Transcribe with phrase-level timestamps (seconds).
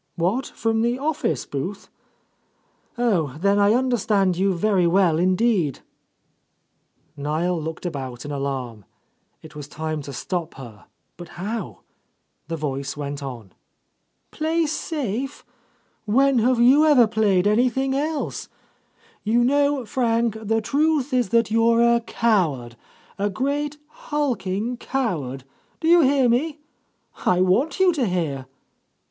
[0.15, 1.87] What, from the office booth?
[2.97, 5.81] Oh, then I under stand you very well indeed
[7.17, 8.83] 1" Niel looked about in alarm.
[9.43, 10.85] It was time to stop her,
[11.17, 11.81] but how?
[12.47, 14.27] The voice went on.— 1 ^ 3— A Lost Lady
[14.61, 15.45] "Play safe
[16.07, 18.49] I When have you ever played any thing else?
[19.23, 22.75] You know, Frank, the truth is that you're a coward;
[23.19, 23.77] a great,
[24.09, 25.43] hulking coward.
[25.79, 26.57] Do you hear me?
[27.23, 28.47] I want you to hear